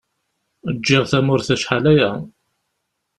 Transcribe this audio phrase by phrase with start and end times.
[0.75, 2.11] Ǧǧiɣ tamurt acḥal aya.